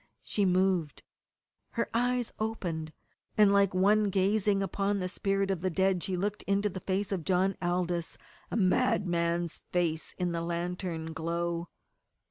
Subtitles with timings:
[0.23, 1.03] She moved;
[1.73, 2.91] her eyes opened,
[3.37, 7.11] and like one gazing upon the spirit of the dead she looked into the face
[7.11, 8.17] of John Aldous,
[8.49, 11.69] a madman's face in the lantern glow.